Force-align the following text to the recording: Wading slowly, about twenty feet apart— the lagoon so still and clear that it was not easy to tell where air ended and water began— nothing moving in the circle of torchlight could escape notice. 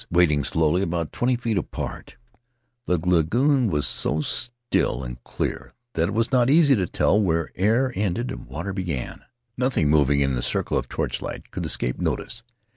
Wading 0.09 0.43
slowly, 0.43 0.81
about 0.81 1.11
twenty 1.11 1.35
feet 1.35 1.59
apart— 1.59 2.15
the 2.87 2.97
lagoon 3.07 3.69
so 3.83 4.19
still 4.21 5.03
and 5.03 5.23
clear 5.23 5.69
that 5.93 6.07
it 6.07 6.15
was 6.15 6.31
not 6.31 6.49
easy 6.49 6.73
to 6.73 6.87
tell 6.87 7.21
where 7.21 7.51
air 7.55 7.93
ended 7.95 8.31
and 8.31 8.47
water 8.47 8.73
began— 8.73 9.21
nothing 9.59 9.89
moving 9.91 10.19
in 10.21 10.33
the 10.33 10.41
circle 10.41 10.75
of 10.75 10.89
torchlight 10.89 11.51
could 11.51 11.67
escape 11.67 11.99
notice. 11.99 12.41